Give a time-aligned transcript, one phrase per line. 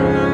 [0.00, 0.29] you.